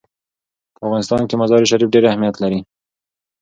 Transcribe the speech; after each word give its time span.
په 0.75 0.79
افغانستان 0.87 1.21
کې 1.27 1.35
مزارشریف 1.41 1.89
ډېر 1.93 2.03
اهمیت 2.07 2.35
لري. 2.43 2.59